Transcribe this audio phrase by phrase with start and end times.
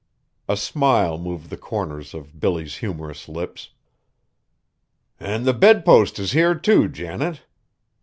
[0.49, 3.69] A smile moved the corners of Billy's humorous lips.
[5.19, 7.41] "An' the bedpost is here, too, Janet.